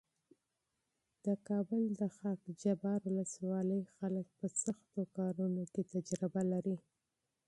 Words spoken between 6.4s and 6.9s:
لري.